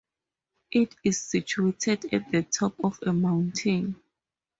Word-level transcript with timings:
It 0.71 0.95
is 1.03 1.21
situated 1.21 2.11
at 2.11 2.31
the 2.31 2.41
top 2.41 2.73
of 2.83 2.97
a 3.05 3.13
mountain. 3.13 4.01